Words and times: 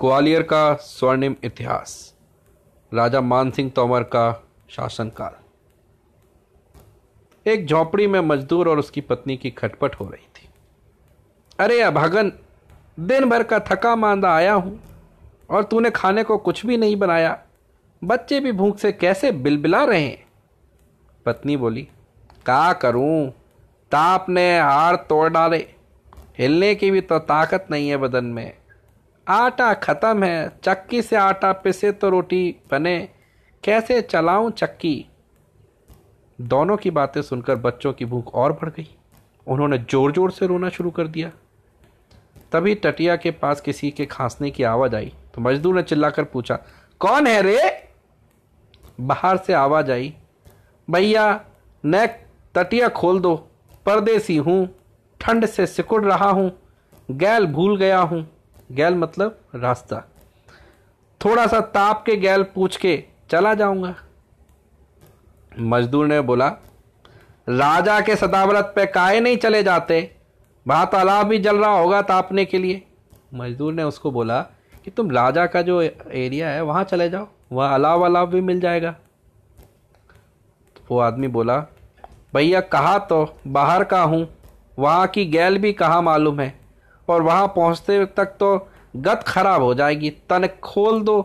ग्वालियर 0.00 0.42
का 0.42 0.74
स्वर्णिम 0.74 1.34
इतिहास। 1.44 2.14
राजा 2.94 3.20
मानसिंह 3.20 3.70
तोमर 3.70 4.02
का 4.02 4.42
शासनकाल। 4.70 5.32
एक 7.50 7.66
झोपड़ी 7.66 8.06
में 8.06 8.20
मजदूर 8.20 8.68
और 8.68 8.78
उसकी 8.78 9.00
पत्नी 9.00 9.36
की 9.36 9.50
खटपट 9.50 9.94
हो 9.94 10.08
रही 10.08 10.26
थी। 10.36 10.48
अरे 11.58 11.80
अभागन 11.80 12.32
दिन 13.00 13.28
भर 13.30 13.42
का 13.42 13.58
थका 13.58 13.96
मांदा 13.96 14.34
आया 14.34 14.52
हूँ 14.52 14.80
और 15.50 15.64
तूने 15.64 15.90
खाने 15.90 16.22
को 16.22 16.38
कुछ 16.38 16.66
भी 16.66 16.76
नहीं 16.76 16.96
बनाया। 16.96 17.38
बच्चे 18.04 18.40
भी 18.40 18.52
भूख 18.52 18.78
से 18.78 18.92
कैसे 18.92 19.32
बिलबिला 19.32 19.84
रहे 19.84 20.00
हैं? 20.00 20.24
पत्नी 21.26 21.56
बोली, 21.56 21.88
का 22.46 22.72
करूँ? 22.72 23.30
ताप 23.92 24.26
ने 24.28 24.60
हार 24.60 24.96
तोड़ 24.96 25.28
डाले। 25.28 25.68
हिलने 26.38 26.74
की 26.74 26.90
भी 26.90 27.00
तो 27.00 27.18
ताकत 27.18 27.66
नहीं 27.70 27.88
है 27.88 27.96
बदन 27.96 28.24
में। 28.24 28.61
आटा 29.32 29.72
ख़त्म 29.74 30.24
है, 30.24 30.58
चक्की 30.64 31.02
से 31.02 31.16
आटा 31.16 31.52
पिसे 31.54 31.92
तो 31.92 32.08
रोटी 32.10 32.54
बने। 32.70 32.98
कैसे 33.64 34.00
चलाऊं 34.02 34.50
चक्की? 34.52 35.06
दोनों 36.38 36.76
की 36.76 36.90
बातें 36.90 37.20
सुनकर 37.22 37.56
बच्चों 37.58 37.92
की 37.92 38.04
भूख 38.04 38.34
और 38.34 38.52
बढ़ 38.52 38.68
गई। 38.70 38.88
उन्होंने 39.46 39.78
ज़ोर 39.80 40.12
ज़ोर 40.12 40.30
से 40.30 40.46
रोना 40.46 40.68
शुरू 40.68 40.90
कर 40.90 41.06
दिया। 41.08 41.30
तभी 42.52 42.74
टटिया 42.76 43.16
के 43.16 43.30
पास 43.32 43.60
किसी 43.60 43.90
के 43.90 44.06
खांसने 44.06 44.50
की 44.50 44.62
आवाज़ 44.64 44.96
आई। 44.96 45.12
तो 45.34 45.40
मजदूर 45.40 45.74
ने 45.74 45.82
चिल्लाकर 45.82 46.24
पूछा, 46.24 46.58
कौन 47.00 47.26
है 47.26 47.40
रे? 47.42 47.58
बाहर 49.00 49.36
से 49.36 49.52
आवाज़ 49.54 49.90
आई, 49.92 50.12
भैया 50.88 51.44
नेक 51.84 52.18
तटिया 52.54 52.88
खोल 52.90 53.20
दो। 53.20 53.34
परदेसी 53.86 54.36
हूँ, 54.38 54.68
ठंड 55.20 55.46
से 55.46 55.66
सिकुड़ 55.66 56.04
रहा 56.04 56.28
हूँ, 56.28 56.50
गैल 57.08 57.46
भूल 57.48 57.76
गया 57.76 57.98
हूँ। 58.00 58.26
गैल 58.72 58.94
मतलब 58.94 59.38
रास्ता। 59.54 60.04
थोड़ा 61.24 61.46
सा 61.46 61.60
ताप 61.60 62.02
के 62.06 62.16
गैल 62.16 62.42
पूछ 62.42 62.76
के 62.76 63.04
चला 63.30 63.54
जाऊँगा। 63.54 63.94
मजदूर 65.58 66.06
ने 66.06 66.20
बोला, 66.20 66.48
राजा 67.48 68.00
के 68.00 68.16
सदाव्रत 68.16 68.72
पे 68.76 68.86
काहे 68.86 69.20
नहीं 69.20 69.36
चले 69.36 69.62
जाते? 69.62 70.16
वहाँ 70.68 70.86
तालाब 70.86 71.26
भी 71.26 71.38
जल 71.38 71.56
रहा 71.56 71.78
होगा 71.78 72.02
तापने 72.02 72.44
के 72.44 72.58
लिए। 72.58 72.82
मजदूर 73.34 73.72
ने 73.72 73.82
उसको 73.82 74.10
बोला, 74.10 74.40
कि 74.84 74.90
तुम 74.90 75.10
राजा 75.10 75.46
का 75.46 75.62
जो 75.62 75.82
एरिया 76.10 76.48
है, 76.48 76.62
वहाँ 76.62 76.84
चले 76.84 77.10
जाओ। 77.10 77.28
वहाँ 77.52 77.74
अलाव 77.74 78.02
अलाव 78.02 78.26
भी 78.26 78.40
मिल 78.40 78.60
जाएगा। 78.60 78.90
तो 80.76 80.82
वो 80.90 81.00
आदमी 81.00 81.28
बोला, 81.28 81.66
भैया, 82.34 82.60
कहा 82.60 82.98
तो? 82.98 83.36
बाहर 83.46 83.84
का 83.84 84.02
हूँ। 84.02 84.28
वहाँ 84.78 85.06
की 85.06 85.24
गैल 85.24 85.58
भी 85.58 85.72
कहाँ 85.72 86.02
मालूम 86.02 86.40
है? 86.40 86.61
और 87.08 87.22
वहाँ 87.22 87.46
पहुँचते 87.46 88.04
तक 88.06 88.36
तो 88.40 88.56
गत 88.96 89.24
खराब 89.26 89.62
हो 89.62 89.74
जाएगी। 89.74 90.10
तन 90.10 90.46
खोल 90.62 91.02
दो। 91.02 91.20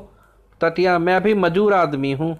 तटिया, 0.62 0.98
मैं 1.00 1.22
भी 1.24 1.34
मजूर 1.34 1.74
आदमी 1.74 2.12
हूँ। 2.14 2.38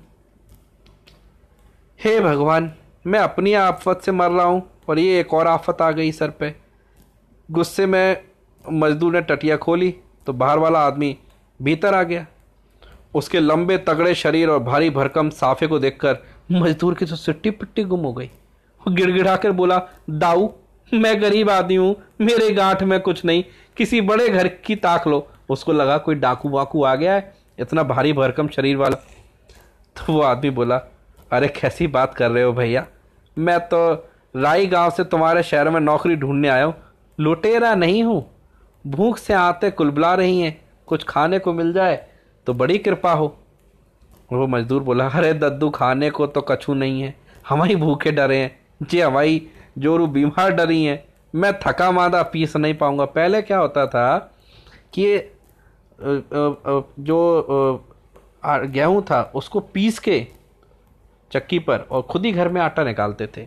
हे 2.00 2.20
भगवान, 2.20 2.72
मैं 3.08 3.20
अपनी 3.20 3.54
आफत 3.54 4.02
से 4.04 4.12
मर 4.12 4.32
रहा 4.32 4.46
हूँ 4.46 4.62
और 4.90 5.00
ये 5.00 5.20
एक 5.20 5.34
और 5.34 5.48
आफत 5.48 5.82
आ 5.82 5.92
गई 5.92 6.12
सर 6.12 6.30
पे। 6.30 6.54
गुस्से 7.50 7.86
में 7.86 8.24
मजदूर 8.66 9.14
ने 9.14 9.22
टटिया 9.22 9.58
खोली 9.58 9.94
तो 10.26 10.34
बाहर 10.34 10.60
वाला 10.60 10.80
आदमी 10.80 11.18
भीतर 11.60 11.94
आ 11.94 12.02
गया। 12.04 12.26
उसके 13.16 13.40
लंबे 13.40 13.78
तगड़े 13.78 14.14
शरीर 14.16 14.50
और 14.50 14.60
भारी 14.60 14.90
भरकम 14.90 15.30
साफे 15.30 15.68
को 15.68 15.80
देखकर 15.80 16.18
मजदूर 16.52 16.94
की 16.94 17.06
तो 17.06 17.16
सिट्टी 17.16 17.50
पिट्टी 17.52 17.84
गुम 17.84 18.00
हो 18.00 18.14
गई। 18.14 18.26
वो 18.26 18.94
गिड़गिड़ा 18.94 19.36
कर 19.36 19.52
बोला, 19.52 19.82
दाऊ 20.10 20.48
मैं 20.94 21.22
गरीब 21.22 21.50
आदमी 21.50 21.76
हूँ, 21.76 21.96
मेरे 22.22 22.54
गांठ 22.54 22.84
में 22.84 23.00
कुछ 23.00 23.26
नहीं। 23.26 23.44
किसी 23.78 24.02
बड़े 24.02 24.30
घर 24.30 24.48
की 24.48 24.76
ताक 24.76 25.08
लो। 25.08 25.28
उसको 25.50 25.74
लगा 25.74 25.98
कोई 25.98 26.16
डाकू 26.16 26.50
वाकू 26.50 26.84
आ 26.84 26.96
गया 26.96 27.14
है, 27.14 27.36
इतना 27.60 27.84
भारी 27.84 28.14
भरकम 28.14 28.48
शरीर 28.48 28.78
वाला। 28.78 28.96
तो 29.96 30.14
वो 30.14 30.22
आदमी 30.22 30.50
बोला, 30.50 30.82
अरे, 31.32 31.48
कैसी 31.48 31.88
बात 31.88 32.14
कर 32.14 32.32
रहे 32.32 32.44
हो 32.44 32.54
भैया? 32.54 32.88
मैं 33.38 33.60
तो 33.60 34.10
राई 34.36 34.66
गाँव 34.66 34.92
से 34.92 35.04
तुम्हारे 35.04 35.44
शहर 35.44 35.70
में 35.70 35.80
नौकरी 35.80 36.16
ढूँढने 36.16 36.48
आया 36.48 36.64
हूँ। 36.64 36.76
लुटेरा 37.20 37.76
नहीं 37.76 38.04
हूँ। 38.04 38.36
भूख 38.88 39.18
से 39.18 39.34
आते 39.34 39.72
कुलबुला 39.72 40.16
रही 40.16 40.40
हैं। 40.40 40.62
कुछ 40.86 41.04
खाने 41.04 41.40
को 41.40 41.54
मिल 41.54 41.74
जाए 41.74 42.08
तो 42.46 42.54
बड़ी 42.54 42.78
कृपा 42.78 43.12
हो। 43.12 43.38
वो 44.34 44.48
मजदूर 44.48 44.84
बोला, 44.84 45.08
अरे, 45.08 45.34
दद्दू, 45.34 45.70
खाने 45.70 46.10
को 46.10 46.28
तो 46.28 46.42
कछू 46.42 46.74
नहीं 46.74 47.02
है। 47.02 47.16
हमारी 47.50 47.76
भूखे 47.76 48.12
डरे 48.12 48.38
हैं। 48.38 48.60
जी 48.84 49.02
हमारी 49.02 49.48
जोरू 49.78 50.08
बीमार 50.08 50.52
डरी 50.52 50.84
हैं, 50.84 51.04
मैं 51.34 51.54
थका 51.60 51.92
मादा 51.92 52.22
पीस 52.24 52.56
नहीं 52.56 52.74
पाऊँगा। 52.74 53.06
पहले 53.08 53.42
क्या 53.42 53.58
होता 53.58 53.86
था 53.88 54.18
कि 54.94 55.18
जो 56.00 57.84
गेहूँ 58.40 59.02
था, 59.02 59.22
उसको 59.36 59.60
पीस 59.60 60.00
के 60.00 60.26
चक्की 61.32 61.60
पर 61.60 61.80
और 61.82 62.02
खुद 62.02 62.26
ही 62.26 62.32
घर 62.32 62.50
में 62.50 62.62
आटा 62.62 62.84
निकालते 62.84 63.28
थे। 63.28 63.46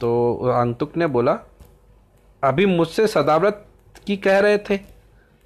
तो 0.00 0.36
अंतुक 0.52 0.96
ने 0.96 1.06
बोला, 1.06 1.38
अभी 2.42 2.66
मुझसे 2.66 3.06
सदाव्रत 3.06 3.64
की 4.06 4.16
कह 4.16 4.38
रहे 4.38 4.58
थे, 4.60 4.76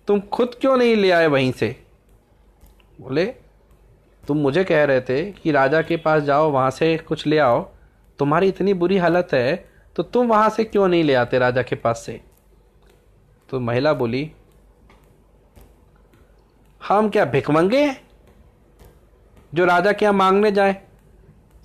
तुम 0.08 0.20
खुद 0.32 0.54
क्यों 0.60 0.76
नहीं 0.76 0.96
ले 0.96 1.10
आए 1.10 1.26
वहीं 1.26 1.52
से? 1.52 1.76
बोले, 3.00 3.25
तुम 4.25 4.38
मुझे 4.38 4.64
कह 4.64 4.84
रहे 4.84 5.00
थे 5.00 5.22
कि 5.32 5.50
राजा 5.52 5.82
के 5.82 5.96
पास 5.96 6.22
जाओ, 6.22 6.50
वहाँ 6.50 6.70
से 6.70 6.96
कुछ 6.98 7.26
ले 7.26 7.38
आओ 7.38 7.62
तुम्हारी 8.19 8.48
इतनी 8.48 8.75
बुरी 8.75 8.98
हालत 8.98 9.28
है 9.32 9.54
तो 9.97 10.02
तुम 10.04 10.26
वहाँ 10.26 10.48
से 10.50 10.64
क्यों 10.64 10.86
नहीं 10.88 11.04
ले 11.04 11.14
आते 11.14 11.38
राजा 11.38 11.62
के 11.62 11.76
पास 11.76 12.02
से? 12.06 12.20
तो 13.48 13.60
महिला 13.60 13.92
बोली, 13.94 14.30
हम 16.80 17.08
क्या 17.08 17.25
भिकमंगे 17.26 17.80
हैं? 17.80 18.00
जो 19.52 19.64
राजा 19.64 19.92
के 19.92 20.04
यहाँ 20.04 20.14
मांगने 20.14 20.50
जाए। 20.52 20.76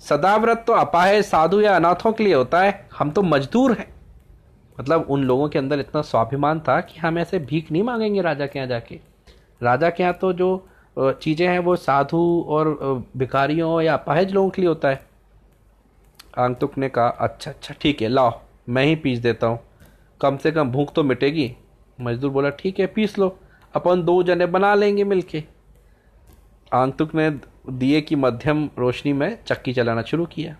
सदाव्रत 0.02 0.64
तो 0.66 0.72
अपाहे 0.72 1.22
साधु 1.22 1.60
या 1.60 1.74
अनाथों 1.76 2.12
के 2.12 2.24
लिए 2.24 2.34
होता 2.34 2.60
है। 2.62 2.88
हम 2.98 3.10
तो 3.10 3.22
मजदूर 3.22 3.72
हैं। 3.72 3.92
मतलब 4.78 5.06
उन 5.10 5.24
लोगों 5.24 5.48
के 5.48 5.58
अंदर 5.58 5.80
इतना 5.80 6.02
स्वाभिमान 6.02 6.60
था 6.60 6.80
कि 6.80 7.00
हम 7.00 7.18
ऐसे 7.18 7.38
भीख 7.40 7.72
नहीं 7.72 7.82
मांगेंगे 7.82 8.20
राजा 8.22 8.46
के 8.46 8.58
यहाँ 8.58 8.68
जाके। 8.68 9.00
राजा 9.60 9.90
के 9.90 10.02
यहाँ 10.02 10.14
तो 10.14 10.32
जो 10.32 10.66
चीज़ें 10.96 11.46
हैं 11.48 11.58
वो 11.58 11.76
साधु 11.78 12.18
और 12.48 13.04
भिखारियों 13.16 13.80
या 13.82 13.94
अपाहिज 13.94 14.32
लोगों 14.32 14.50
के 14.50 14.62
लिए 14.62 14.68
होता 14.68 14.88
है। 14.88 15.08
आंगतुक 16.38 16.78
ने 16.78 16.88
कहा 16.88 17.08
अच्छा 17.08 17.50
अच्छा 17.50 17.74
ठीक 17.80 18.02
है, 18.02 18.08
लाओ, 18.08 18.40
मैं 18.68 18.84
ही 18.84 18.96
पीस 18.96 19.18
देता 19.18 19.46
हूँ। 19.46 19.58
कम 20.20 20.36
से 20.36 20.52
कम 20.52 20.70
भूख 20.70 20.92
तो 20.94 21.02
मिटेगी। 21.02 21.52
मजदूर 22.00 22.30
बोला, 22.30 22.50
ठीक 22.50 22.80
है, 22.80 22.86
पीस 22.86 23.18
लो, 23.18 23.36
अपन 23.74 24.02
दो 24.02 24.22
जने 24.22 24.46
बना 24.46 24.74
लेंगे 24.74 25.04
मिलके। 25.04 25.42
आंतुक 26.72 27.14
ने 27.14 27.30
दिए 27.70 28.00
की 28.00 28.16
मध्यम 28.16 28.68
रोशनी 28.78 29.12
में 29.12 29.38
चक्की 29.46 29.72
चलाना 29.72 30.02
शुरू 30.02 30.26
किया। 30.26 30.56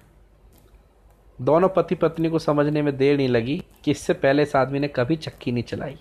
दोनों 1.39 1.69
पति 1.69 1.95
पत्नी 1.95 2.29
को 2.29 2.39
समझने 2.39 2.83
में 2.83 2.97
देर 2.97 3.17
नहीं 3.17 3.29
लगी 3.29 3.63
कि 3.85 3.91
इससे 3.91 4.13
पहले 4.13 4.43
इस 4.43 4.57
आदमी 4.57 4.79
ने 4.79 4.89
कभी 4.89 5.17
चक्की 5.17 5.53
नहीं 5.53 5.63
चलाई। 5.63 5.97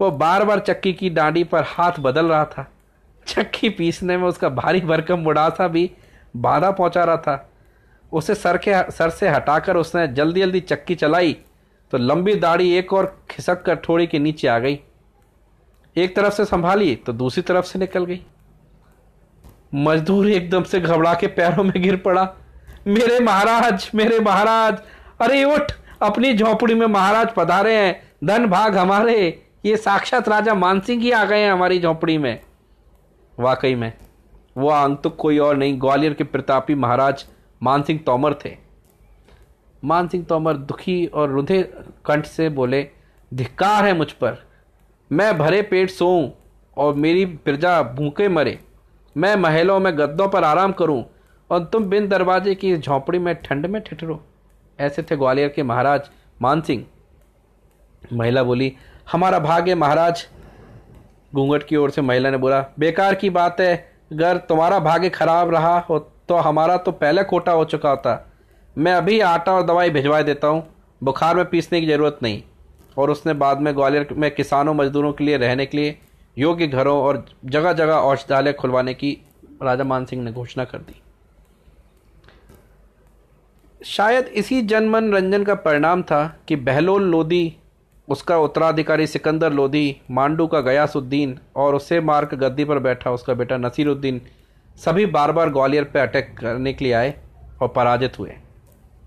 वो 0.00 0.10
बार 0.10 0.44
बार 0.44 0.60
चक्की 0.60 0.92
की 0.92 1.10
डांडी 1.10 1.44
पर 1.44 1.62
हाथ 1.66 1.98
बदल 2.00 2.26
रहा 2.26 2.44
था। 2.44 2.66
चक्की 3.26 3.68
पीसने 3.68 4.16
में 4.16 4.28
उसका 4.28 4.48
भारी 4.48 4.80
भरकम 4.80 5.24
बुढ़ासा 5.24 5.68
भी 5.68 5.90
बाधा 6.36 6.70
पहुँचा 6.70 7.04
रहा 7.04 7.16
था। 7.16 7.50
उसे 8.14 8.34
सर 8.34 8.56
के, 8.58 8.90
सर 8.90 9.10
से 9.10 9.28
हटाकर 9.28 9.76
उसने 9.76 10.06
जल्दी 10.08 10.40
जल्दी 10.40 10.60
चक्की 10.62 10.94
चलाई 10.94 11.32
तो 11.92 11.98
लंबी 11.98 12.34
दाढ़ी 12.36 12.70
एक 12.72 12.92
और 12.92 13.06
खिसक 13.30 13.62
कर 13.62 13.76
थोड़ी 13.88 14.06
के 14.06 14.18
नीचे 14.18 14.48
आ 14.48 14.58
गई। 14.58 14.78
एक 15.96 16.14
तरफ़ 16.16 16.34
से 16.34 16.44
संभाली 16.44 16.94
तो 16.96 17.12
दूसरी 17.12 17.42
तरफ़ 17.42 17.66
से 17.66 17.78
निकल 17.78 18.04
गई। 18.04 18.20
मजदूर 19.76 20.28
एकदम 20.30 20.62
से 20.62 20.80
घबरा 20.80 21.14
के 21.14 21.26
पैरों 21.28 21.64
में 21.64 21.82
गिर 21.82 21.96
पड़ा। 21.96 22.28
मेरे 22.86 23.18
महाराज 23.20 23.90
मेरे 23.94 24.18
महाराज, 24.20 24.78
अरे 25.20 25.44
उठ, 25.44 25.72
अपनी 26.02 26.32
झोपड़ी 26.34 26.74
में 26.74 26.86
महाराज 26.86 27.28
पधारे 27.36 27.76
हैं, 27.76 28.00
धन 28.24 28.46
भाग 28.46 28.76
हमारे। 28.76 29.16
ये 29.64 29.76
साक्षात 29.76 30.28
राजा 30.28 30.54
मानसिंह 30.54 31.02
ही 31.02 31.10
आ 31.10 31.24
गए 31.24 31.38
हैं 31.38 31.52
हमारी 31.52 31.80
झोपड़ी 31.80 32.18
में। 32.18 32.40
वाकई 33.38 33.74
में, 33.74 33.92
वो 34.56 34.68
आंतुक 34.70 35.16
कोई 35.16 35.38
और 35.38 35.56
नहीं, 35.56 35.80
ग्वालियर 35.80 36.14
के 36.14 36.24
प्रतापी 36.24 36.74
महाराज 36.76 37.24
मानसिंह 37.64 38.00
तोमर 38.06 38.34
थे। 38.34 38.56
मानसिंह 39.82 40.24
तोमर 40.24 40.56
दुखी 40.56 41.06
और 41.06 41.30
रुधे 41.30 41.62
कंठ 42.06 42.26
से 42.26 42.48
बोले, 42.48 42.86
धिक्कार 43.32 43.84
है 43.84 43.96
मुझ 43.96 44.10
पर। 44.12 44.36
मैं 45.10 45.36
भरे 45.38 45.62
पेट 45.62 45.90
सोऊं 45.90 46.30
और 46.76 46.94
मेरी 46.94 47.24
प्रजा 47.26 47.82
भूखे 47.82 48.28
मरे। 48.28 48.58
मैं 49.16 49.34
महलों 49.36 49.78
में 49.80 49.96
गद्दों 49.98 50.28
पर 50.28 50.44
आराम 50.44 50.72
करूँ 50.72 51.04
और 51.50 51.64
तुम 51.64 51.84
बिन 51.84 52.08
दरवाजे 52.08 52.54
की 52.54 52.76
झोंपड़ी 52.76 53.18
में 53.18 53.34
ठंड 53.34 53.66
में 53.66 53.80
ठिठरो। 53.82 54.20
ऐसे 54.78 55.02
थे 55.02 55.16
ग्वालियर 55.16 55.48
के 55.48 55.62
महाराज 55.62 56.10
मानसिंह 56.42 56.84
महिला 58.12 58.42
बोली, 58.42 58.72
हमारा 59.12 59.38
भाग्य 59.38 59.74
महाराज। 59.74 60.26
घूंघट 61.34 61.62
की 61.62 61.76
ओर 61.76 61.90
से 61.90 62.02
महिला 62.02 62.30
ने 62.30 62.36
बोला, 62.36 62.60
बेकार 62.78 63.14
की 63.14 63.30
बात 63.30 63.60
है। 63.60 63.74
अगर 64.12 64.36
तुम्हारा 64.38 64.78
भाग्य 64.78 65.08
खराब 65.10 65.50
रहा 65.50 65.78
हो 65.80 65.98
तो 66.28 66.36
हमारा 66.36 66.76
तो 66.76 66.92
पहले 66.92 67.22
कोटा 67.24 67.52
हो 67.52 67.64
चुका 67.64 67.90
होता। 67.90 68.18
मैं 68.76 68.92
अभी 68.92 69.20
आटा 69.20 69.52
और 69.52 69.62
दवाई 69.62 69.90
भिजवा 69.90 70.20
देता 70.22 70.48
हूँ। 70.48 70.62
बुखार 71.02 71.36
में 71.36 71.44
पीसने 71.44 71.80
की 71.80 71.86
ज़रूरत 71.86 72.18
नहीं। 72.22 72.42
और 72.96 73.10
उसने 73.10 73.32
बाद 73.34 73.60
में 73.60 73.74
ग्वालियर 73.74 74.06
में 74.12 74.30
किसानों, 74.30 74.74
मजदूरों 74.74 75.12
के 75.12 75.24
लिए 75.24 75.36
रहने 75.36 75.66
के 75.66 75.76
लिए 75.78 75.96
योग्य 76.36 76.66
घरों 76.66 76.96
और 76.98 77.24
जगह 77.44 77.72
जगह 77.72 77.94
औषधालय 77.94 78.52
खुलवाने 78.52 78.94
की 78.94 79.16
राजा 79.62 79.84
मान 79.84 80.04
सिंह 80.04 80.22
ने 80.24 80.32
घोषणा 80.32 80.64
कर 80.64 80.78
दी। 80.78 81.00
शायद 83.80 84.26
इसी 84.26 84.60
जनमन 84.62 85.12
रंजन 85.14 85.44
का 85.44 85.54
परिणाम 85.54 86.02
था 86.02 86.26
कि 86.48 86.56
बहलोल 86.56 87.02
लोधी, 87.02 87.56
उसका 88.08 88.38
उत्तराधिकारी 88.38 89.06
सिकंदर 89.06 89.52
लोधी, 89.52 89.96
मांडू 90.10 90.46
का 90.46 90.60
गयासुद्दीन 90.60 91.38
और 91.56 91.74
उसे 91.74 92.00
मार 92.00 92.24
कर 92.24 92.36
गद्दी 92.36 92.64
पर 92.64 92.78
बैठा 92.78 93.10
उसका 93.10 93.34
बेटा 93.34 93.56
नसीरुद्दीन 93.56 94.20
सभी 94.76 95.06
बार 95.06 95.32
बार 95.32 95.50
ग्वालियर 95.50 95.84
पर 95.84 96.00
अटैक 96.00 96.38
करने 96.38 96.72
के 96.72 96.84
लिए 96.84 96.92
आए 96.92 97.14
और 97.62 97.68
पराजित 97.68 98.18
हुए। 98.18 98.32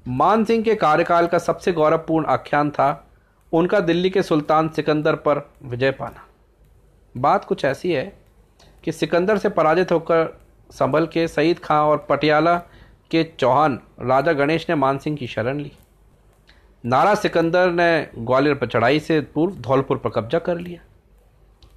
मान 0.08 0.44
सिंह 0.46 0.64
के 0.64 0.76
कार्यकाल 0.76 1.28
का 1.28 1.38
सबसे 1.38 1.72
गौरवपूर्ण 1.72 2.26
आख्यान 2.26 2.70
था, 2.70 3.08
उनका 3.54 3.80
दिल्ली 3.80 4.10
के 4.10 4.24
सुल्तान 4.24 4.70
सिकंदर 4.70 5.16
पर 5.16 5.50
विजय 5.64 5.92
पाना। 5.92 6.26
बात 7.18 7.46
कुछ 7.46 7.66
ऐसी 7.66 7.92
है 7.92 8.18
कि 8.84 8.92
सिकंदर 8.92 9.38
से 9.38 9.50
पराजित 9.50 9.92
होकर 9.92 10.40
संभल 10.72 11.08
के 11.08 11.28
सईद 11.28 11.60
खां 11.60 11.82
और 11.82 12.06
पटियाला 12.10 12.56
के 13.12 13.24
चौहान 13.40 13.80
राजा 14.02 14.34
गणेश 14.34 14.66
ने 14.70 14.76
मान 14.76 14.98
सिंह 14.98 15.18
की 15.18 15.28
शरण 15.28 15.60
ली। 15.60 15.72
नारा 16.86 17.16
सिकंदर 17.16 17.72
ने 17.72 18.10
ग्वालियर 18.18 18.56
पर 18.56 18.68
चढ़ाई 18.68 19.00
से 19.00 19.22
पूर्व 19.22 19.56
धौलपुर 19.56 19.98
पर 19.98 20.10
कब्जा 20.10 20.40
कर 20.40 20.58
लिया। 20.58 20.82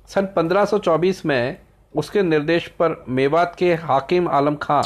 सन 0.08 0.26
1524 0.26 1.26
में 1.26 1.58
उसके 1.96 2.22
निर्देश 2.22 2.68
पर 2.68 3.04
मेवात 3.08 3.54
के 3.58 3.74
हाकिम 3.74 4.28
आलम 4.28 4.54
खां, 4.54 4.82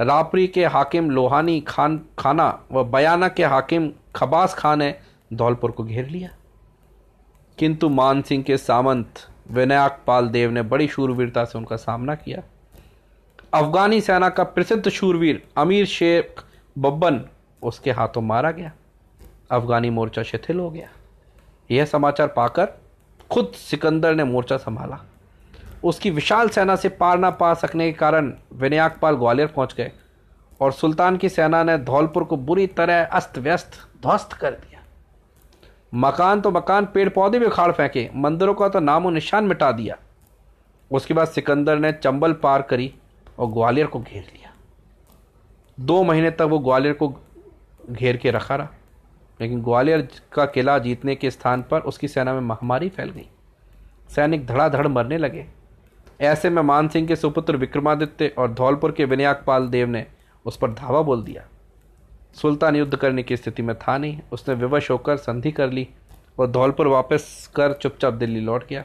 रापरी 0.00 0.46
के 0.46 0.66
हाकिम 0.66 1.10
लोहानी 1.10 1.60
खान, 1.60 2.00
खाना 2.18 2.62
व 2.72 2.84
बयाना 2.84 3.28
के 3.28 3.44
हाकिम 3.44 3.92
खबास 4.16 4.54
खान 4.54 4.78
ने 4.78 4.94
धौलपुर 5.32 5.70
को 5.70 5.84
घेर 5.84 6.08
लिया। 6.08 6.30
किंतु 7.58 7.88
मान 7.88 8.22
सिंह 8.22 8.42
के 8.42 8.56
सामंत 8.56 9.14
विनायक 9.50 9.98
पाल 10.06 10.28
देव 10.28 10.50
ने 10.50 10.62
बड़ी 10.62 10.88
शूरवीरता 10.88 11.44
से 11.44 11.58
उनका 11.58 11.76
सामना 11.76 12.14
किया। 12.14 12.42
अफगानी 13.54 14.00
सेना 14.00 14.28
का 14.28 14.44
प्रसिद्ध 14.44 14.88
शूरवीर 14.88 15.48
अमीर 15.56 15.86
शेख 15.86 16.42
बब्बन 16.78 17.24
उसके 17.62 17.90
हाथों 17.90 18.22
मारा 18.22 18.50
गया। 18.50 18.72
अफगानी 19.50 19.90
मोर्चा 19.90 20.22
शिथिल 20.22 20.58
हो 20.58 20.70
गया। 20.70 20.88
यह 21.70 21.84
समाचार 21.84 22.28
पाकर 22.28 22.66
खुद 23.30 23.52
सिकंदर 23.54 24.14
ने 24.14 24.24
मोर्चा 24.24 24.56
संभाला। 24.56 25.07
उसकी 25.84 26.10
विशाल 26.10 26.48
सेना 26.48 26.76
से 26.76 26.88
पार 26.88 27.18
ना 27.18 27.30
पा 27.32 27.52
सकने 27.54 27.86
के 27.86 27.98
कारण 27.98 28.32
विनायकपाल 28.52 29.16
ग्वालियर 29.16 29.48
पहुँच 29.48 29.74
गए 29.74 29.90
और 30.60 30.72
सुल्तान 30.72 31.16
की 31.16 31.28
सेना 31.28 31.62
ने 31.64 31.76
धौलपुर 31.78 32.24
को 32.24 32.36
बुरी 32.38 32.66
तरह 32.68 33.04
अस्त 33.06 33.38
व्यस्त 33.38 33.78
ध्वस्त 34.02 34.32
कर 34.32 34.50
दिया। 34.52 34.82
मकान 35.96 36.40
तो 36.40 36.50
मकान 36.50 36.86
पेड़ 36.86 37.08
पौधे 37.08 37.38
भी 37.38 37.46
उखाड़ 37.46 37.70
फेंके, 37.72 38.08
मंदिरों 38.14 38.54
का 38.54 38.68
तो 38.68 38.80
नामो 38.80 39.10
निशान 39.10 39.44
मिटा 39.44 39.70
दिया। 39.72 39.96
उसके 40.90 41.14
बाद 41.14 41.28
सिकंदर 41.28 41.78
ने 41.78 41.92
चंबल 41.92 42.32
पार 42.32 42.62
करी 42.62 42.92
और 43.38 43.46
ग्वालियर 43.46 43.86
को 43.86 44.00
घेर 44.00 44.22
लिया। 44.22 44.52
दो 45.78 46.02
महीने 46.02 46.30
तक 46.30 46.42
वो 46.42 46.58
ग्वालियर 46.58 46.94
को 46.94 47.08
घेर 47.90 48.16
के 48.16 48.30
रखा 48.30 48.56
रहा, 48.56 48.68
लेकिन 49.40 49.62
ग्वालियर 49.62 50.08
का 50.32 50.44
किला 50.46 50.78
जीतने 50.78 51.14
के 51.14 51.30
स्थान 51.30 51.62
पर 51.62 51.80
उसकी 51.82 52.08
सेना 52.08 52.34
में 52.34 52.40
महामारी 52.40 52.88
फैल 52.88 53.10
गई। 53.10 53.28
सैनिक 54.08 54.46
धड़ाधड़ 54.46 54.86
मरने 54.88 55.18
लगे। 55.18 55.46
ऐसे 56.20 56.50
में 56.50 56.62
मान 56.62 56.88
सिंह 56.88 57.08
के 57.08 57.16
सुपुत्र 57.16 57.56
विक्रमादित्य 57.56 58.34
और 58.38 58.52
धौलपुर 58.52 58.92
के 58.92 59.04
विनायकपाल 59.04 59.68
देव 59.68 59.88
ने 59.88 60.06
उस 60.44 60.56
पर 60.56 60.70
धावा 60.70 61.02
बोल 61.02 61.22
दिया। 61.22 61.48
सुल्तान 62.34 62.76
युद्ध 62.76 62.96
करने 62.96 63.22
की 63.22 63.36
स्थिति 63.36 63.62
में 63.62 63.76
था 63.76 63.98
नहीं। 63.98 64.20
उसने 64.32 64.54
विवश 64.54 64.90
होकर 64.90 65.16
संधि 65.16 65.52
कर 65.52 65.70
ली 65.70 65.88
और 66.38 66.46
धौलपुर 66.46 66.86
वापस 66.86 67.52
कर 67.54 67.72
चुपचाप 67.72 68.14
दिल्ली 68.14 68.40
लौट 68.40 68.68
गया। 68.68 68.84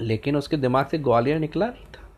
लेकिन 0.00 0.36
उसके 0.36 0.56
दिमाग 0.56 0.86
से 0.86 0.98
ग्वालियर 0.98 1.38
निकला 1.38 1.66
नहीं 1.66 1.84
था। 1.84 2.10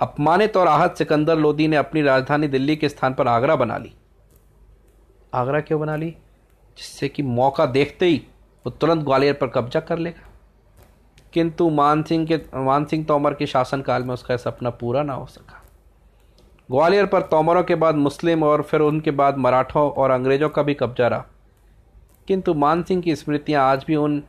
अपमानित 0.00 0.56
और 0.56 0.68
आहत 0.68 0.94
सिकंदर 0.96 1.38
लोदी 1.38 1.68
ने 1.68 1.76
अपनी 1.76 2.02
राजधानी 2.02 2.48
दिल्ली 2.48 2.76
के 2.76 2.88
स्थान 2.88 3.14
पर 3.14 3.28
आगरा 3.28 3.56
बना 3.56 3.78
ली। 3.78 3.92
आगरा 5.34 5.60
क्यों 5.60 5.80
बना 5.80 5.96
ली? 5.96 6.10
जिससे 6.78 7.08
कि 7.08 7.22
मौका 7.22 7.66
देखते 7.66 8.06
ही 8.06 8.26
वो 8.66 8.70
तुरंत 8.70 9.02
ग्वालियर 9.02 9.34
पर 9.34 9.46
कब्जा 9.46 9.80
कर 9.80 9.98
लेगा। 9.98 10.27
किंतु 11.32 11.70
मान 11.70 12.02
सिंह 12.02 12.26
के, 12.26 12.36
मान 12.36 12.84
सिंह 12.84 13.04
तोमर 13.04 13.34
के 13.34 13.46
शासनकाल 13.46 14.02
में 14.02 14.14
उसका 14.14 14.36
सपना 14.36 14.70
पूरा 14.70 15.02
ना 15.02 15.12
हो 15.12 15.26
सका। 15.26 15.62
ग्वालियर 16.70 17.06
पर 17.06 17.22
तोमरों 17.22 17.62
के 17.62 17.74
बाद 17.74 17.94
मुस्लिम 17.94 18.42
और 18.42 18.62
फिर 18.62 18.80
उनके 18.80 19.10
बाद 19.10 19.38
मराठों 19.38 19.90
और 19.90 20.10
अंग्रेज़ों 20.10 20.48
का 20.48 20.62
भी 20.62 20.74
कब्जा 20.74 21.08
रहा। 21.08 21.24
किंतु 22.28 22.54
मान 22.54 22.82
सिंह 22.82 23.02
की 23.02 23.16
स्मृतियाँ 23.16 23.64
आज 23.64 23.84
भी 23.86 23.96
उन 23.96 24.22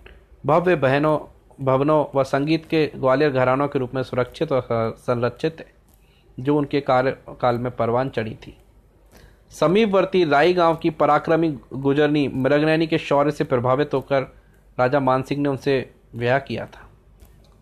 भव्य 0.45 0.75
बहनों, 0.75 1.19
भवनों 1.65 2.05
व 2.15 2.23
संगीत 2.23 2.65
के 2.65 2.91
ग्वालियर 2.95 3.31
घरानों 3.31 3.67
के 3.67 3.79
रूप 3.79 3.95
में 3.95 4.03
सुरक्षित 4.03 4.51
और 4.51 4.67
संरक्षित 4.97 5.57
है 5.59 5.65
जो 6.39 6.57
उनके 6.57 6.81
कार्यकाल 6.81 7.57
में 7.57 7.75
परवान 7.75 8.09
चढ़ी 8.09 8.35
थी। 8.35 8.57
समीपवर्ती 9.49 10.23
राई 10.23 10.53
गाँव 10.53 10.75
की 10.75 10.89
पराक्रमी 10.89 11.57
गुजरनी 11.73 12.27
मृगनैनी 12.27 12.87
के 12.87 12.97
शौर्य 12.97 13.31
से 13.31 13.43
प्रभावित 13.43 13.93
होकर 13.93 14.21
राजा 14.79 14.99
मानसिंह 14.99 15.41
ने 15.41 15.49
उनसे 15.49 15.91
विवाह 16.15 16.39
किया 16.39 16.65
था। 16.65 16.88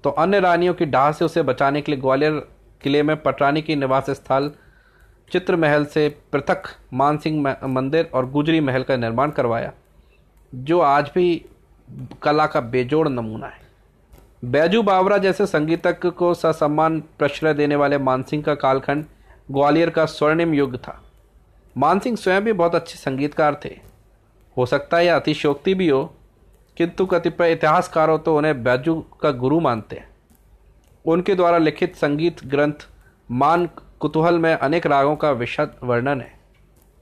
तो 0.04 0.10
अन्य 0.10 0.40
रानियों 0.40 0.74
की 0.74 0.86
डाह 0.86 1.12
से 1.12 1.26
उसे 1.26 1.42
बचाने 1.44 1.82
के 1.82 1.92
लिए 1.92 2.02
ग्वालियर 2.02 2.34
किले 2.82 3.04
में 3.04 3.16
पटरानी 3.18 3.62
की 3.62 3.76
निवास 3.76 4.10
स्थल 4.10 4.52
चित्र 5.32 5.56
महल 5.56 5.86
से 5.86 6.08
पृथक 6.32 6.64
मानसिंह 6.94 7.56
मंदिर 7.68 8.10
और 8.14 8.30
गुजरी 8.32 8.60
महल 8.60 8.84
का 8.84 8.96
निर्माण 8.96 9.32
करवाया, 9.32 9.72
जो 10.54 10.80
आज 10.80 11.12
भी 11.16 11.46
कला 12.24 12.46
का 12.46 12.62
बेजोड़ 12.62 13.08
नमूना 13.10 13.48
है। 13.48 13.66
बैजू 14.46 14.82
बावरा 14.84 15.18
जैसे 15.18 15.46
संगीतज्ञ 15.46 16.10
को 16.10 16.34
ससम्मान 16.34 17.00
प्रश्रय 17.20 17.54
देने 17.54 17.76
वाले 17.76 17.98
मानसिंह 17.98 18.44
का 18.44 18.56
कालखंड 18.56 19.06
ग्वालियर 19.52 19.90
का 19.90 20.06
स्वर्णिम 20.06 20.54
युग 20.54 20.78
था। 20.78 21.02
मानसिंह 21.76 22.16
स्वयं 22.16 22.44
भी 22.44 22.54
बहुत 22.54 22.76
अच्छे 22.76 22.98
संगीतकार 22.98 23.60
थे। 23.66 23.76
हो 24.58 24.66
सकता 24.66 24.98
है 24.98 25.06
यह 25.06 25.16
अतिशोक्ति 25.16 25.74
भी 25.74 25.88
हो 25.90 26.14
किंतु 26.78 27.06
कतिपय 27.06 27.52
इतिहासकारों 27.52 28.18
तो 28.20 28.36
उन्हें 28.38 28.64
बैजू 28.64 28.96
का 29.22 29.32
गुरु 29.34 29.60
मानते 29.60 29.96
हैं। 29.96 30.08
उनके 31.06 31.36
द्वारा 31.36 31.58
लिखित 31.58 31.96
संगीत 31.96 32.46
ग्रंथ 32.46 32.88
मान 33.30 33.68
कुतूहल 34.00 34.40
में 34.40 34.54
अनेक 34.54 34.86
रागों 34.88 35.16
का 35.16 35.32
विशद 35.32 35.76
वर्णन 35.84 36.22
है। 36.22 36.32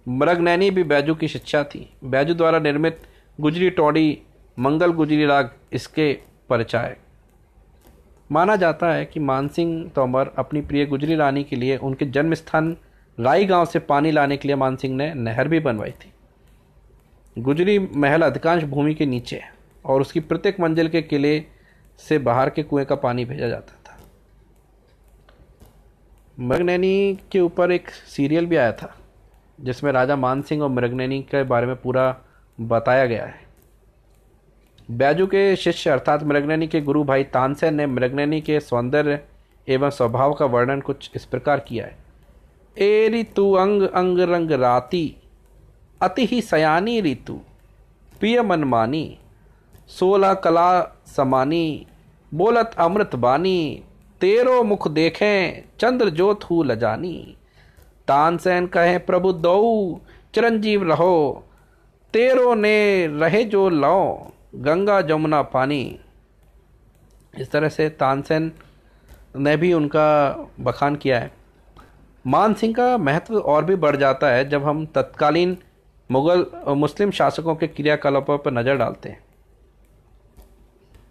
मृगनैनी 0.07 0.69
भी 0.71 0.83
बैजू 0.83 1.15
की 1.15 1.27
शिक्षा 1.27 1.63
थी। 1.63 1.89
बैजू 2.03 2.33
द्वारा 2.33 2.59
निर्मित 2.59 3.01
गुजरी 3.39 3.69
टोड़ी, 3.69 4.21
मंगल 4.57 4.91
गुजरी 4.91 5.25
राग 5.25 5.49
इसके 5.73 6.11
परिचय 6.49 6.95
माना 8.29 8.55
जाता 8.55 8.91
है 8.93 9.05
कि 9.05 9.19
मानसिंह 9.19 9.89
तोमर 9.95 10.31
अपनी 10.37 10.61
प्रिय 10.61 10.85
गुजरी 10.85 11.15
रानी 11.15 11.43
के 11.43 11.55
लिए 11.55 11.77
उनके 11.77 12.05
जन्म 12.05 12.33
स्थान 12.33 12.75
राई 13.17 13.45
गाँव 13.45 13.65
से 13.65 13.79
पानी 13.79 14.11
लाने 14.11 14.37
के 14.37 14.47
लिए 14.47 14.55
मानसिंह 14.55 14.95
ने 14.95 15.13
नहर 15.13 15.47
भी 15.47 15.59
बनवाई 15.59 15.91
थी। 15.91 16.11
गुजरी 17.37 17.77
महल 17.79 18.21
अधिकांश 18.21 18.63
भूमि 18.63 18.93
के 18.93 19.05
नीचे 19.05 19.35
है। 19.35 19.53
और 19.85 20.01
उसकी 20.01 20.19
प्रत्येक 20.19 20.59
मंजिल 20.59 20.89
के 20.89 21.01
किले 21.01 21.45
से 21.99 22.17
बाहर 22.17 22.49
के 22.49 22.63
कुएँ 22.63 22.85
का 22.85 22.95
पानी 22.95 23.25
भेजा 23.25 23.47
जाता 23.47 23.73
था। 23.85 23.97
मृगनैनी 26.39 27.19
के 27.31 27.39
ऊपर 27.39 27.71
एक 27.71 27.89
सीरियल 27.89 28.45
भी 28.45 28.55
आया 28.55 28.71
था, 28.71 28.95
जिसमें 29.61 29.91
राजा 29.91 30.15
मान 30.15 30.41
सिंह 30.41 30.63
और 30.63 30.69
मृगनैनी 30.69 31.21
के 31.21 31.43
बारे 31.43 31.67
में 31.67 31.75
पूरा 31.75 32.15
बताया 32.61 33.05
गया 33.05 33.25
है। 33.25 33.43
बैजू 34.91 35.27
के 35.27 35.55
शिष्य 35.55 35.89
अर्थात 35.89 36.23
मृगनैनी 36.23 36.67
के 36.67 36.81
गुरु 36.81 37.03
भाई 37.03 37.23
तानसेन 37.23 37.75
ने 37.75 37.85
मृगनैनी 37.87 38.41
के 38.41 38.59
सौंदर्य 38.59 39.19
एवं 39.67 39.89
स्वभाव 39.89 40.33
का 40.33 40.45
वर्णन 40.45 40.81
कुछ 40.81 41.09
इस 41.15 41.25
प्रकार 41.25 41.59
किया 41.59 41.85
है। 41.85 41.97
ए 42.77 43.09
ऋतु 43.09 43.51
अंग 43.53 43.81
अंग 43.81 44.19
रंग 44.19 44.51
राती, 44.51 45.15
अति 46.01 46.25
ही 46.25 46.41
सयानी 46.41 46.99
ऋतु, 47.01 47.39
प्रिय 48.19 48.41
मनमानी 48.41 49.17
सोलह 49.89 50.33
कला 50.33 50.81
समानी, 51.07 51.87
बोलत 52.33 52.71
अमृत 52.77 53.15
बानी, 53.15 53.83
तेरो 54.21 54.63
मुख 54.63 54.87
देखें, 54.87 55.63
चंद्र 55.79 56.09
ज्योत 56.09 56.43
हु 56.43 56.63
लजानी। 56.63 57.37
तानसेन 58.07 58.67
कहे, 58.67 58.97
प्रभु 58.97 59.33
दौ 59.33 59.99
चिरंजीव 60.33 60.83
रहो। 60.83 61.43
तेरो 62.13 62.53
ने 62.55 63.07
रहे 63.07 63.43
जो 63.43 63.69
लो, 63.69 64.31
गंगा 64.55 65.01
जमुना 65.01 65.41
पानी। 65.41 65.99
इस 67.39 67.51
तरह 67.51 67.69
से 67.69 67.89
तानसेन 67.89 68.51
ने 69.35 69.57
भी 69.57 69.73
उनका 69.73 70.07
बखान 70.59 70.95
किया 70.95 71.19
है। 71.19 71.31
मान 72.27 72.53
सिंह 72.53 72.73
का 72.73 72.97
महत्व 72.97 73.37
और 73.37 73.65
भी 73.65 73.75
बढ़ 73.75 73.95
जाता 73.95 74.27
है 74.27 74.49
जब 74.49 74.63
हम 74.63 74.85
तत्कालीन 74.85 75.57
मुगल, 76.11 76.45
मुस्लिम 76.67 77.11
शासकों 77.11 77.55
के 77.55 77.67
क्रियाकलापों 77.67 78.37
पर 78.37 78.51
नज़र 78.51 78.75
डालते 78.75 79.09
हैं। 79.09 79.24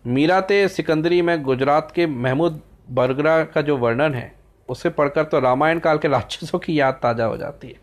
मीराते 0.04 0.66
सिकंदरी 0.68 1.20
में 1.22 1.42
गुजरात 1.42 1.92
के 1.94 2.06
महमूद 2.06 2.60
बरगरा 2.90 3.42
का 3.44 3.60
जो 3.62 3.76
वर्णन 3.76 4.14
है, 4.14 4.32
उसे 4.68 4.90
पढ़कर 4.90 5.24
तो 5.24 5.38
रामायण 5.40 5.78
काल 5.78 5.98
के 5.98 6.08
राक्षसों 6.08 6.58
की 6.58 6.78
याद 6.80 6.98
ताज़ा 7.02 7.24
हो 7.24 7.36
जाती 7.36 7.68
है। 7.68 7.74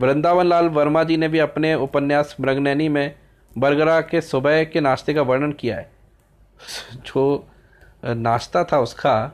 वृंदावन 0.00 0.46
लाल 0.46 0.68
वर्मा 0.68 1.02
जी 1.04 1.16
ने 1.16 1.28
भी 1.28 1.38
अपने 1.38 1.74
उपन्यास 1.74 2.36
मृगनैनी 2.40 2.88
में 2.88 3.14
बरगरा 3.56 4.00
के 4.00 4.20
सुबह 4.20 4.62
के 4.64 4.80
नाश्ते 4.80 5.14
का 5.14 5.22
वर्णन 5.22 5.52
किया 5.52 5.76
है। 5.76 5.90
जो 6.96 7.46
नाश्ता 8.04 8.62
था 8.64 8.78
उसका, 8.80 9.32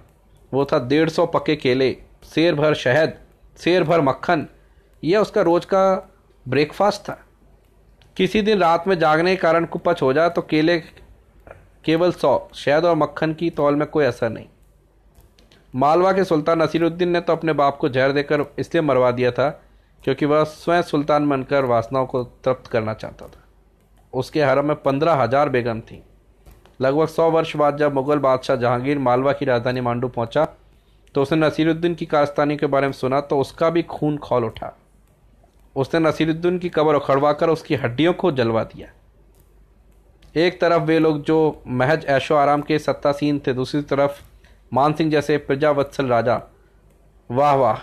वो 0.53 0.65
था 0.65 0.79
डेढ़ 0.89 1.09
सौ 1.09 1.27
पके 1.27 1.57
केले, 1.57 1.97
शेर 2.25 2.55
भर 2.55 2.75
शहद, 2.75 3.15
शेर 3.59 3.85
भर 3.85 4.01
मक्खन, 4.01 4.47
यह 5.03 5.19
उसका 5.19 5.43
रोज 5.43 5.65
का 5.65 5.85
ब्रेकफास्ट 6.47 7.03
था। 7.03 7.19
किसी 8.17 8.43
दिन 8.43 8.59
रात 8.59 8.89
में 8.89 8.99
जागने 8.99 9.37
के 9.37 9.41
कारण 9.43 9.65
कुपच 9.67 10.03
हो 10.03 10.13
जाए 10.13 10.31
तो 10.31 10.43
केले 10.43 10.83
केवल 11.85 12.13
सौ, 12.13 12.49
शहद 12.55 12.85
और 12.85 12.97
मक्खन 12.97 13.33
की 13.35 13.51
तौल 13.53 13.77
में 13.77 13.87
कोई 13.89 14.05
असर 14.05 14.31
नहीं। 14.31 14.47
मालवा 15.75 16.13
के 16.13 16.25
सुल्तान 16.25 16.63
नसीरुद्दीन 16.63 17.09
ने 17.09 17.21
तो 17.21 17.33
अपने 17.33 17.53
बाप 17.55 17.77
को 17.77 17.89
जहर 17.89 18.13
देकर 18.13 18.45
इसलिए 18.59 18.83
मरवा 18.83 19.11
दिया 19.13 19.31
था 19.31 19.49
क्योंकि 20.03 20.27
वह 20.27 20.45
स्वयं 20.47 20.83
सुल्तान 20.83 21.29
बनकर 21.29 21.65
वासनाओं 21.67 22.07
को 22.07 22.23
तृप्त 22.45 22.67
करना 22.67 22.95
चाहता 22.95 23.27
था। 23.27 23.45
उसके 24.13 24.43
हरम 24.43 24.67
में 24.67 24.77
पंद्रह 24.77 25.15
हज़ार 25.15 25.49
बेगम 25.49 25.81
थी। 25.81 26.03
लगभग 26.81 27.09
सौ 27.09 27.31
वर्ष 27.31 27.57
बाद 27.57 27.77
जब 27.77 27.95
मुगल 27.95 28.19
बादशाह 28.19 28.57
जहांगीर 28.57 28.99
मालवा 29.01 29.33
की 29.33 29.45
राजधानी 29.45 29.81
मांडू 29.81 30.09
पहुँचा 30.09 30.45
तो 31.15 31.23
उसने 31.23 31.39
नसीरुद्दीन 31.39 31.95
की 31.95 32.07
कारस्तानी 32.07 32.57
के 32.57 32.67
बारे 32.67 32.87
में 32.87 32.93
सुना 32.93 33.21
तो 33.23 33.39
उसका 33.39 33.71
भी 33.71 33.83
खून 33.85 34.17
खोल 34.19 34.45
उठा। 34.45 34.77
उसने 35.77 36.01
नसीरुद्दीन 36.01 36.59
की 36.59 36.69
कब्र 36.69 36.95
उखड़वा 36.97 37.33
कर 37.33 37.49
उसकी 37.49 37.75
हड्डियों 37.77 38.13
को 38.13 38.31
जलवा 38.33 38.65
दिया। 38.65 38.89
एक 40.37 40.61
तरफ़ 40.61 40.83
वे 40.83 40.99
लोग 40.99 41.23
जो 41.23 41.63
महज 41.67 42.05
ऐशो 42.05 42.35
आराम 42.35 42.63
के 42.63 42.79
सत्तासीन 42.79 43.41
थे, 43.47 43.53
दूसरी 43.53 43.83
तरफ़ 43.83 44.21
मान 44.73 44.93
सिंह 44.93 45.11
जैसे 45.11 45.39
प्रजावत्सल 45.39 46.07
राजा। 46.07 46.43
वाह 47.31 47.55
वाह। 47.55 47.79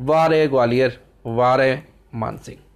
वाह 0.00 0.26
रे 0.26 0.48
ग्वालियर, 0.48 1.00
वाह 1.26 1.54
रे 1.54 1.82
मान 2.14 2.36
सिंह। 2.38 2.58